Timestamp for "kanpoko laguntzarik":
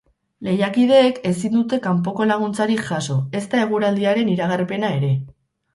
1.85-2.83